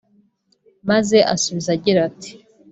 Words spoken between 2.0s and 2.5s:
ati